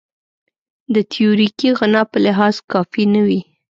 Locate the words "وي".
3.27-3.41